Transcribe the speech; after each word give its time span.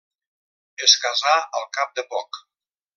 Es 0.87 0.95
casà 1.05 1.37
al 1.61 1.69
cap 1.79 1.95
de 2.01 2.09
poc. 2.17 2.45